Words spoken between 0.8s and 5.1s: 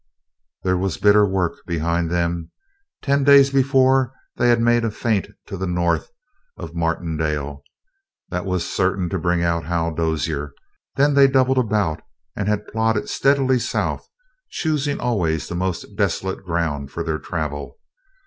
bitter work behind them. Ten days before they had made a